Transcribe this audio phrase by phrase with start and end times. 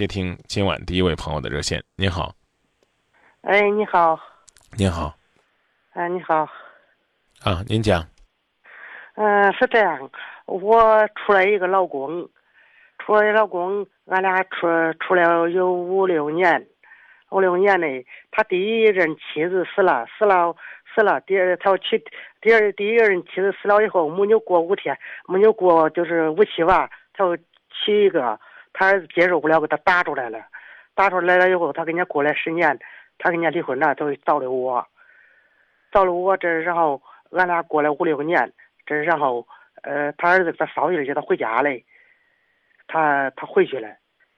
[0.00, 1.84] 接听今晚第一位朋友的热线。
[1.94, 2.32] 您好，
[3.42, 4.18] 哎，你好，
[4.78, 5.14] 您好，
[5.92, 6.48] 哎，你好，
[7.44, 8.02] 啊，您讲，
[9.16, 10.10] 嗯、是这样，
[10.46, 12.26] 我出来一个老公，
[12.98, 14.66] 出来一个老公，俺俩处
[15.00, 16.66] 处了有五六年，
[17.28, 20.56] 五六年嘞，他第一任妻子死了，死了，
[20.94, 22.02] 死了，第二他要娶
[22.40, 24.98] 第二第一任妻子死了以后，没有过五天，
[25.28, 27.36] 没有过就是五七晚，他又
[27.68, 28.40] 娶一个，
[28.72, 30.38] 他儿子接受不了，给他打出来了，
[30.94, 32.78] 打出来了以后，他跟人家过了十年，
[33.18, 34.86] 他跟人家离婚了，他就找的我。
[35.92, 38.52] 找了我这，然后俺俩过了五六年，
[38.86, 39.46] 这然后
[39.82, 41.84] 呃，他儿子给他捎信叫他回家嘞，
[42.86, 43.88] 他他回去了，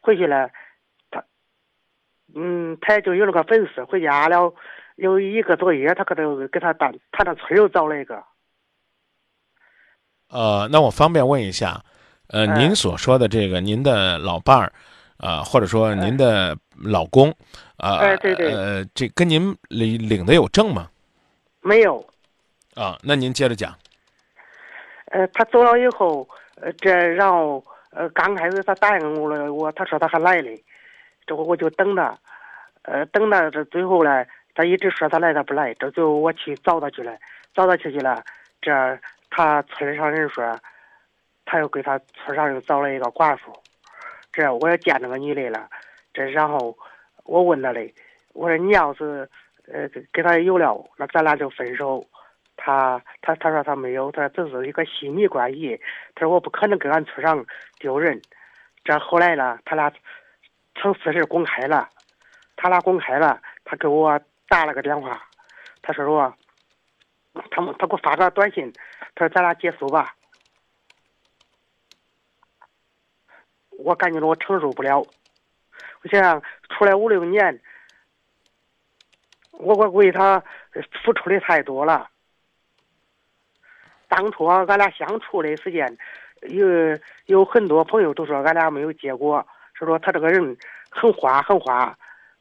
[0.01, 0.51] 回去了，
[1.11, 1.23] 他
[2.35, 4.55] 嗯，他就有那个粉丝，回家了
[4.97, 8.25] 有一个多月，他可都给他单他那村又找了一个，
[10.31, 11.83] 呃，那我方便问一下，
[12.33, 14.73] 呃，哎您所说的这个您的老伴儿，
[15.19, 17.31] 啊，或者说您的老公，
[17.77, 20.89] 啊，哎对对呃，这跟您领领的有证吗？
[21.61, 22.05] 没有，
[22.75, 23.73] 啊，那您接着讲。
[25.13, 26.27] 呃，他走了以后，
[26.61, 30.59] 呃，这然后呃，刚开始他答应我了，我他说他还来嘞，
[31.27, 32.19] 这我我就等他，
[32.83, 34.25] 呃，等到这最后呢，
[34.55, 37.13] 他一直说他来他不来，这最后我去找他去了，
[37.55, 38.25] 找他去去了，
[38.63, 38.73] 这
[39.29, 40.59] 他村上人说，
[41.53, 43.53] 他又给他村上又找了一个寡妇，
[44.33, 45.69] 这我也见那个女的了，
[46.15, 46.75] 这然后
[47.25, 47.95] 我问他嘞，
[48.33, 49.29] 我说你要是
[49.71, 52.03] 呃给给他有了，那咱俩就分手。
[52.57, 55.79] 他他他说他没有，他说这是一个亲密关系，
[56.15, 57.45] 他说我不可能跟俺村上
[57.79, 58.23] 丢人。
[58.83, 59.93] 这后来呢，他俩
[60.75, 61.87] 成此事公开了，
[62.57, 65.23] 他俩公开了，他给我打了个电话，
[65.83, 66.35] 他说说，
[67.51, 68.73] 他们他给我发个短信，
[69.15, 70.15] 他说咱俩结束吧。
[73.85, 77.61] 我感觉到我承受不了，我想出来五六年，
[79.53, 80.43] 我我为他
[81.05, 82.09] 付出的太多了。
[84.09, 85.97] 当初，俺俩相处的时间，
[86.43, 86.67] 有
[87.27, 90.57] 有很多朋友都说俺俩没有结果，是说他这个人
[90.91, 91.97] 很花很花，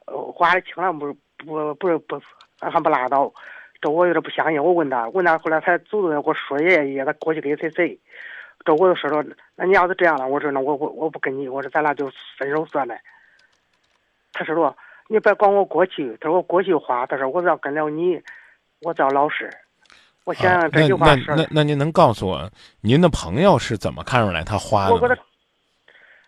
[0.06, 2.22] 花的清了不不不不
[2.60, 3.32] 还不拉倒，
[3.80, 4.62] 这我有点不相信。
[4.62, 7.98] 我问他，问他后来他主动给我说爷爷他过去给谁谁，
[8.64, 9.24] 这我就说说，
[9.56, 12.96] 那你要是这样了，我说那我我我不跟你，我说咱俩就分手算了。
[14.34, 14.76] 他说说
[15.08, 18.22] 你别管我过去，他说我过去花，他说我要跟了你，
[18.82, 19.50] 我只要老师。
[20.24, 22.50] 我想啊想这句那那话说的，那那您能告诉我，
[22.82, 25.18] 您的朋友是怎么看出来他花的？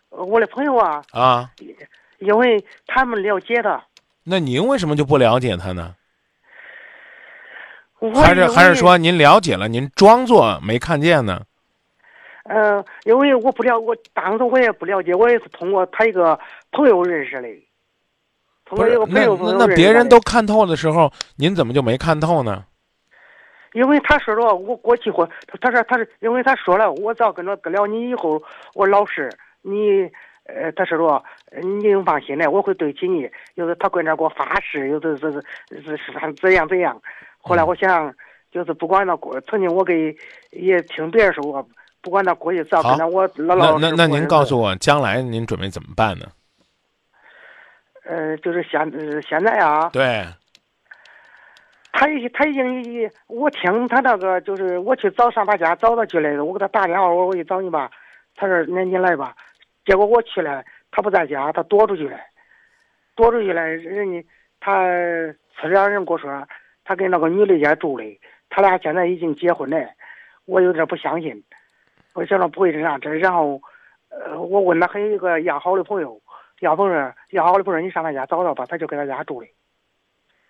[0.09, 1.51] 我的朋友啊，啊，
[2.19, 3.83] 因为他们了解他，
[4.23, 5.95] 那您为什么就不了解他呢？
[8.15, 11.41] 还是还是说您了解了，您装作没看见呢？
[12.43, 16.37] 呃，因为我不了，我当时我也不了解，我也是通过他一个
[16.71, 17.47] 朋友认识的，
[18.65, 22.65] 通过一个，朋友朋友那那别人都看透的时候，您怎么就没看透呢？
[23.73, 28.39] 因为他说了，我过去或他他说他是因为他说了，我只要跟着跟了你以后，
[28.75, 29.29] 我老实，
[29.61, 30.01] 你
[30.43, 33.27] 呃，他说了，呃你能放心的，我会对起你。
[33.55, 37.01] 有的他跟着给我发誓，有的是是是是是怎样怎样。
[37.39, 38.13] 后来我想，
[38.51, 40.15] 就是不管他过，曾经我给
[40.51, 41.67] 也听别人说过，
[42.03, 43.85] 不管他过去只要跟着我老那老实。
[43.87, 46.27] 那那您告诉我，将来您准备怎么办呢？
[48.05, 50.25] 呃，就是现呃现在啊，对，
[51.93, 57.89] 他已他已经已，我听他那个就是我去找上他家找他去来的，我给他打电话，我说我去找你吧，
[58.35, 59.33] 他说那你来吧，
[59.85, 60.61] 结果我去了，
[60.91, 62.17] 他不在家，他躲出去了，
[63.15, 64.27] 躲出去了，人家
[64.59, 64.83] 他
[65.55, 66.45] 村里人跟我说，
[66.83, 68.03] 他跟那个女的家住的，
[68.49, 69.77] 他俩现在已经结婚了，
[70.43, 71.41] 我有点不相信，
[72.13, 73.59] 我想着不会这样，这然后，
[74.09, 76.21] 呃，我问他还有一个要好的朋友，
[76.59, 79.47] 要朋友要好的朋友，你上他家找找吧，他就给他家住的，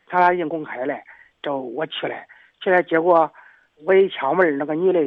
[0.07, 0.95] 他俩已经公开了。
[1.41, 2.15] 这我去了，
[2.61, 3.31] 去了，结果
[3.85, 5.03] 我一敲门，那个女的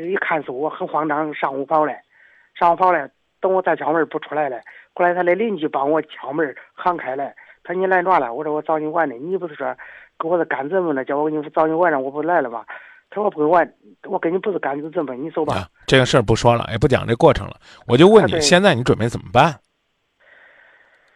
[0.00, 1.92] 一看是我，很慌张，上屋跑了，
[2.54, 3.08] 上屋跑了。
[3.38, 4.60] 等我再敲门不出来了，
[4.94, 7.32] 后来他的邻居帮我敲门喊开了。
[7.62, 8.32] 他说你来哪了？
[8.32, 9.14] 我说我找你玩的。
[9.14, 9.76] 你不是说
[10.18, 11.04] 给我是干什么呢？
[11.04, 12.64] 叫我给你找你玩的，我不来了吗？
[13.10, 13.74] 他说不会玩，
[14.04, 15.14] 我跟你不是干怎么？
[15.14, 15.54] 你走吧。
[15.54, 17.56] 啊，这个事儿不说了，也不讲这过程了。
[17.86, 19.58] 我就问你，啊现在你准备怎么办？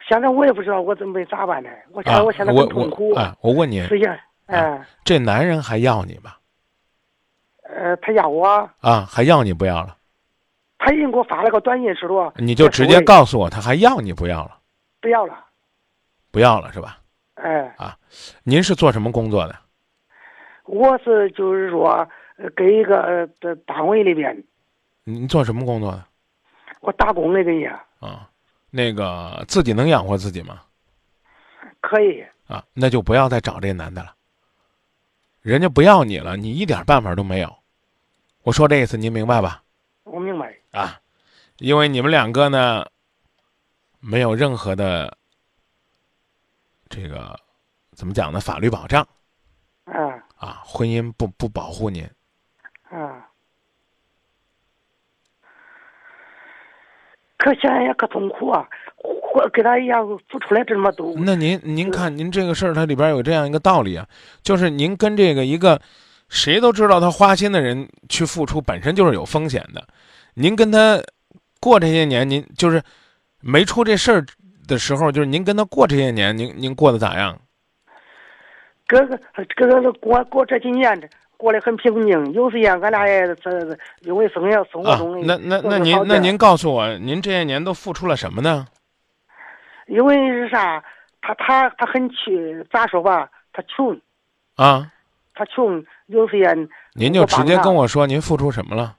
[0.09, 1.69] 现在我也不知道我准备咋办呢？
[1.93, 3.19] 我现啊在我现在我很痛苦我。
[3.19, 4.17] 啊，我问你，实际上，
[4.47, 6.33] 嗯，这男人还要你吗？
[7.63, 8.47] 呃，他要我，
[8.81, 9.97] 啊，还要你不要了？
[10.79, 14.59] 他已经给我发了个短信，是说你就直接告诉我，他还要你不要了？
[15.01, 15.35] 不要了。
[16.33, 16.99] 不要了是吧？
[17.35, 17.97] 哎，啊
[18.43, 19.55] 您是做什么工作的？
[20.71, 24.45] 我是就是说，呃给一个呃的单位里边，
[25.03, 26.07] 你做什么工作的？
[26.81, 27.85] 我打工的给人家。
[27.99, 28.31] 啊，
[28.71, 30.63] 那个自己能养活自己吗？
[31.81, 32.25] 可以。
[32.47, 34.15] 啊，那就不要再找这男的了。
[35.43, 37.53] 人家不要你了，你一点办法都没有。
[38.43, 39.65] 我说这意思您明白吧？
[40.05, 40.57] 我明白。
[40.71, 41.01] 啊，
[41.59, 42.87] 因为你们两个呢，
[43.99, 45.19] 没有任何的
[46.89, 47.37] 这个
[47.97, 48.39] 怎么讲呢？
[48.39, 49.05] 法律保障。
[49.87, 50.23] 嗯。
[50.41, 52.03] 啊，婚姻不不保护您。
[52.91, 53.23] 嗯。
[57.37, 58.69] 可现在也可痛苦啊！
[59.35, 61.15] 我给他一样付出来这么多。
[61.17, 64.07] 那您您看，您这个事儿它里边有这样一个道理啊，
[64.43, 65.81] 就是您跟这个一个
[66.29, 69.89] 谁都知道他花心的人去付出，本身就是有风险的。
[70.35, 71.03] 您跟他
[71.61, 72.83] 过这些年，您就是
[73.41, 74.27] 没出这事儿
[74.69, 77.41] 的时候，就是您跟他过这些年，您您过得咋样？
[78.91, 79.17] 哥哥，
[79.55, 81.09] 哥哥，过过这几年。
[81.37, 83.51] 过得很平静，有时间俺俩也这
[84.01, 85.27] 因为生活生活中。
[85.27, 88.67] 那那那您那您告诉我，您这些年都付出了什么呢？
[89.87, 90.85] 因为是啥？
[91.23, 93.27] 他他他很穷，咋说吧？
[93.55, 93.99] 他穷。
[94.57, 94.93] 啊。
[95.33, 96.69] 他穷，有时间。
[96.93, 98.99] 您就直接跟我说，您付出什么了？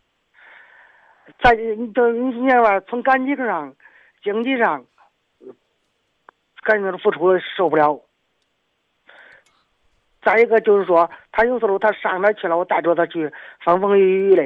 [1.43, 3.71] 在你都你看吧，从感情上、
[4.23, 4.83] 经济上，
[6.63, 8.01] 感觉付出受不了。
[10.23, 13.31] 再一个就是说，他有时候他上哪去了，我带着他去，
[13.63, 14.43] 风风雨雨的。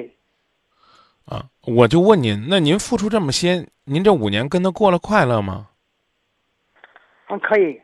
[1.25, 5.67] 啊，我就问您，那您付出这么些，您这五年跟他过了快乐吗？
[7.27, 7.81] 嗯，可以。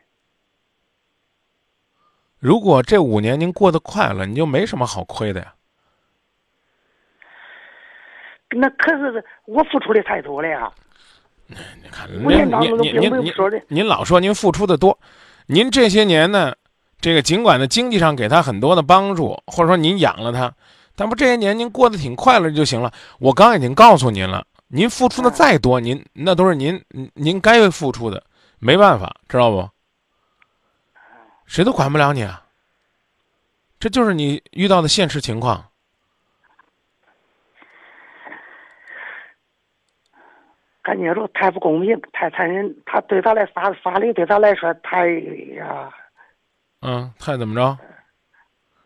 [2.38, 5.54] 如果这五年您过得快乐，你就没什么好亏的呀。
[8.50, 10.72] 那可是我付出的太多了呀。
[11.46, 14.98] 你看，您您您您您老说您付出的多，
[15.46, 16.54] 您这些年呢？
[17.02, 20.54] 这个尽管呢，经济上给他很多的帮助，或者说您养了他，
[20.94, 22.92] 但不这些年您过得挺快乐就行了。
[23.18, 26.80] 我刚已经告诉您了，您付出的再多，您那都是您
[27.14, 28.22] 您该付出的，
[28.60, 29.68] 没办法，知道不？
[31.44, 32.44] 谁都管不了你啊。
[33.80, 35.64] 这就是你遇到的现实情况。
[40.82, 45.08] 感觉着太不公平，太残忍，他对他来法法律对他来说太
[45.56, 45.92] 呀。
[46.82, 47.78] 嗯，太怎么着？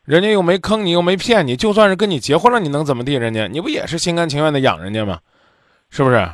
[0.05, 3.15] 人家又没坑你，又没骗你，就算是跟你结婚了，你能怎么地？
[3.15, 5.19] 人家你不也是心甘情愿的养人家吗？
[5.91, 6.29] 是不是？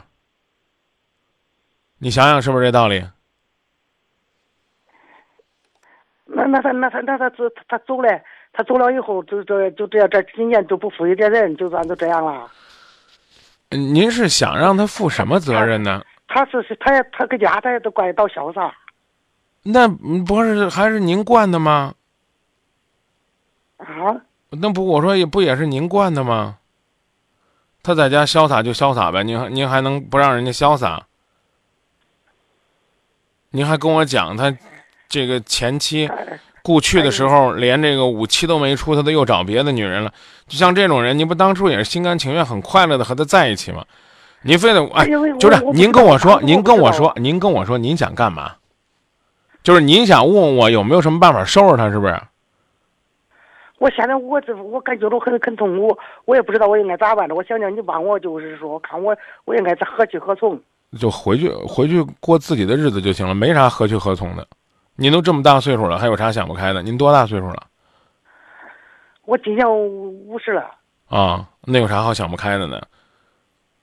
[1.99, 3.05] 你想想是不是这道理？
[6.27, 8.21] 那那他那他那他走他走了，
[8.53, 12.51] 他走了以后，就这就这样这几年就不负一点任，就算就这样了。
[13.71, 16.03] 您是想让他负什么责任呢？
[16.27, 18.75] 他是是他也他搁家他也都怪到潇洒。
[19.63, 21.95] 那不是还是您惯的吗？
[23.79, 24.15] 啊？
[24.51, 26.59] 那不我说也不也是您惯的吗？
[27.83, 31.07] 他在家潇洒就潇洒呗，您您还能不让人家潇洒？
[33.51, 34.55] 您还跟我讲他
[35.09, 36.11] 这个前妻
[36.63, 40.13] 故去的时候连这个五七都没出，他都又找别的女人了。
[40.47, 43.85] 就像这种人，您不当初也是心甘情愿、很快乐的和他在一起吗？
[44.43, 45.07] 您非得哎，
[45.39, 48.57] 就是您跟我说，您跟我说，您跟我说，您想干嘛？
[49.63, 52.21] 就是您想问问我有没有什么办法收拾他，是不是？
[53.79, 57.35] 我现在我这我感觉到很很痛苦，我也不知道我应该咋办的。
[57.35, 60.61] 我想想你帮我，就是说看我我应该何去何从。
[60.99, 64.47] 就回去回去过自己的日子就行了，没啥何去何从的。
[64.95, 66.83] 您都这么大岁数了，还有啥想不开的？
[66.83, 67.67] 您多大岁数了？
[69.25, 70.71] 我今年五十了。
[71.09, 72.81] 啊，那有啥好想不开的呢？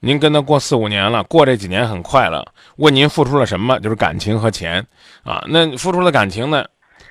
[0.01, 2.45] 您跟他过四五年了，过这几年很快乐。
[2.77, 3.79] 问您付出了什么？
[3.79, 4.85] 就是感情和钱，
[5.23, 6.63] 啊，那付出了感情呢？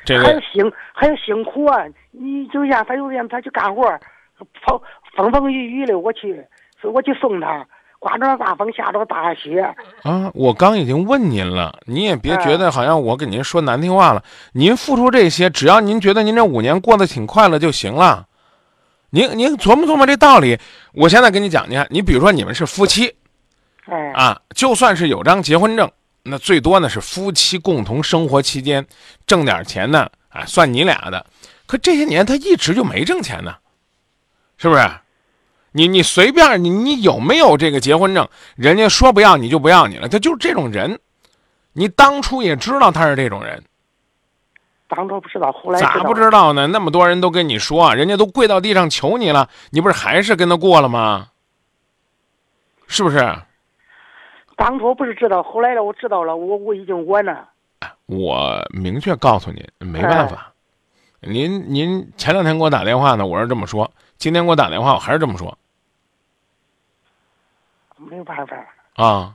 [0.04, 1.84] 这个还有辛还有辛苦啊！
[2.12, 3.82] 你就像他有天他去干活，
[4.64, 4.80] 跑
[5.14, 6.42] 风风雨雨的我去，
[6.82, 7.66] 我去送他，
[7.98, 9.60] 刮着大风下着大雪。
[10.02, 14.22] 啊，我刚已经问您了，您也别觉得好像我给您说难听话了。
[14.52, 18.27] 您付出这些，只要您觉得您这五年过得挺快乐就行了。
[19.10, 20.58] 您您琢磨琢磨这道理，
[20.92, 23.14] 我现在跟你讲，你看，你比如说你们是夫妻，
[24.14, 25.90] 啊，就算是有张结婚证，
[26.24, 28.86] 那最多呢是夫妻共同生活期间
[29.26, 31.24] 挣点钱呢，啊，算你俩的。
[31.66, 33.56] 可这些年他一直就没挣钱呢，
[34.58, 34.90] 是不是？
[35.72, 40.98] 你你随便你你有没有这个结婚证，人家说不要你就不要你了，他就是这种人。
[41.72, 43.62] 你当初也知道他是这种人。
[44.88, 46.66] 当初不知道，后来咋不知道呢？
[46.66, 51.28] 那么多人都跟你说，人家都跪到地上求你了，你不是还是跟他过了吗？
[52.86, 53.18] 是不是？
[54.56, 57.48] 当初不是知道，后来的，我知道了，我我已经完了。
[58.06, 60.52] 我明确告诉您，没办法。
[61.20, 65.56] 您您前两天给我打电话呢，我是这么说；今天给我打电话，我还是这么说。
[67.96, 68.56] 没有办法。
[68.94, 69.34] 啊，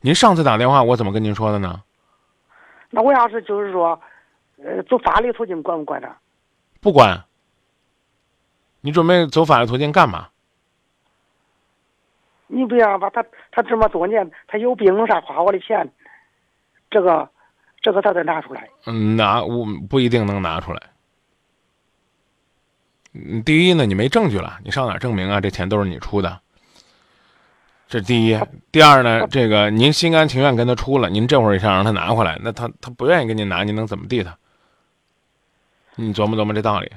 [0.00, 1.82] 您上次打电话我怎么跟您说的呢？
[2.90, 4.00] 那我要是就是说，
[4.64, 6.18] 呃，走法律途径管不管他？
[6.80, 7.24] 不管。
[8.80, 10.28] 你准备走法律途径干嘛？
[12.46, 15.92] 你不要吧，他他这么多年，他有病啥花我的钱，
[16.90, 17.28] 这个，
[17.82, 18.68] 这个他得拿出来。
[18.86, 20.80] 嗯，拿我不一定能拿出来。
[23.12, 25.40] 嗯，第一呢，你没证据了，你上哪证明啊？
[25.40, 26.40] 这钱都是你出的，
[27.86, 28.38] 这第一。
[28.70, 34.38] 第二呢，这个您心甘情愿跟他出了，您这会儿想让他拿回来，那他他不愿意跟您拿，您能怎么地他？
[36.00, 36.88] 你琢磨琢磨这道理。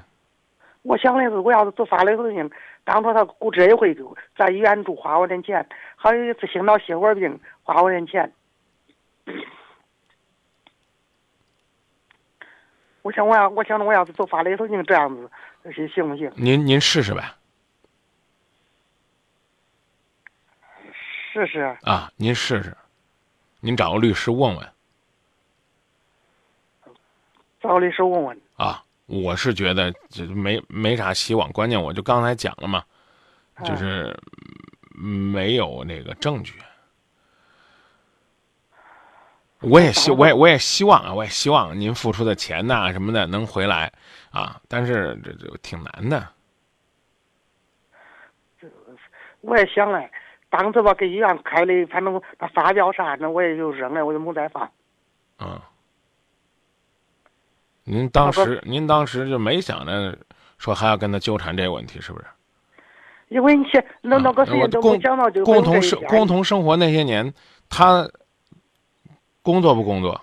[0.84, 2.48] 我想的是，我要是做法律途径，
[2.84, 5.60] 当初他骨折一回，就在医院住花我点钱；
[5.96, 8.32] 还有一次心脑血管病，花我点钱。
[13.02, 15.30] 我想，我要，我想着，我要是做法律途径，这样子，
[15.74, 16.32] 行行不行？
[16.36, 17.34] 您您试试呗。
[21.34, 21.76] 试试。
[21.82, 22.78] 啊，您试试，
[23.62, 24.70] 您找个律师问问。
[27.60, 28.40] 找个律师问问。
[28.58, 28.84] 啊。
[29.12, 32.82] 我是觉得这没没啥希望，关键我就刚才讲了嘛，
[33.66, 34.18] 就是
[34.92, 36.54] 没有那个证据。
[39.60, 43.92] 我也希我也我也希望啊，我也希望您付出的钱呐什么的能回来
[44.32, 46.28] 啊，但是这这挺难的。
[49.42, 50.10] 我也想嘞，
[50.50, 54.72] 当时吧给医院开的，反正那发票啥的我也就扔了，我就没再放。
[55.40, 55.60] 嗯。
[57.84, 60.18] 您当时，您当时就没想着
[60.58, 62.26] 说还要跟他纠缠这个问题，是不是？
[63.30, 63.66] 因为你
[64.02, 67.34] 那那个时间都没讲到就共同生共同生活那些年，
[67.70, 68.10] 他
[69.42, 70.20] 工作不工作？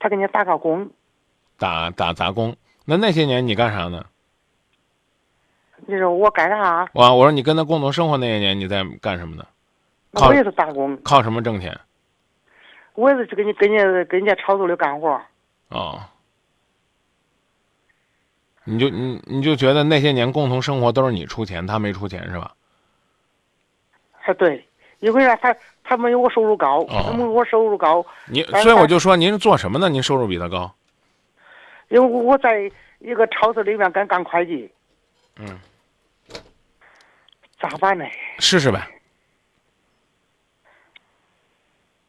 [0.00, 0.90] 他给你打个工。
[1.58, 2.56] 打打杂工？
[2.84, 4.06] 那那些年你干啥呢？
[5.86, 6.88] 你说我干啥？
[6.94, 9.44] 我我说你跟他共同生活那些年你在干什么呢？
[10.12, 10.98] 我也是打工。
[11.02, 11.78] 靠什么挣钱？
[12.94, 15.20] 我也是给你给你给人家超度的干活。
[15.68, 16.00] 哦，
[18.64, 22.54] 你就你你就觉得那些年共同生活都是你出钱，他没出钱是吧？
[24.24, 24.66] 啊对，
[25.00, 25.36] 因为啥？
[25.36, 28.04] 他他没有我收入高，他没有我收入高。
[28.26, 29.88] 你所以我就说您是做什么呢？
[29.88, 30.74] 您收入比他高？
[31.88, 34.70] 因为我在一个超市里面干干会计。
[35.36, 35.58] 嗯。
[37.58, 38.04] 咋办呢？
[38.38, 38.86] 试试呗。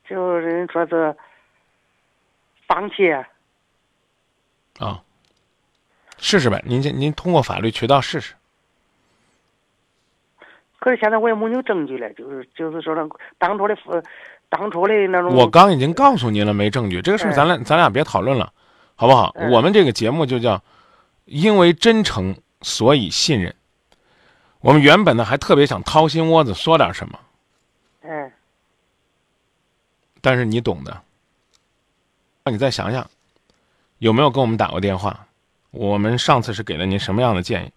[0.08, 1.16] 就是说是
[2.68, 3.10] 放弃。
[3.12, 3.26] 啊，
[6.18, 8.34] 试试呗，您先您通过法律渠道试试。
[10.80, 13.08] 可是现在我也没有证据了，就是就是说那
[13.38, 13.78] 当初的
[14.50, 15.34] 当初的那种。
[15.34, 18.52] 我刚已经告诉您了，没证据，这个事儿咱俩咱俩别讨论了，
[18.96, 19.34] 好不好？
[19.52, 20.62] 我们这个节目就叫
[21.26, 23.54] “因为真诚，所以信任”。
[24.62, 27.20] 我们原本呢还特别想掏心窝子说点什么，
[28.02, 28.32] 嗯，
[30.22, 31.02] 但是你懂的，
[32.44, 33.10] 那你再想想。
[34.00, 35.28] 有没有跟我们打过电话？
[35.72, 37.72] 我们上次是给了您什么样的建议？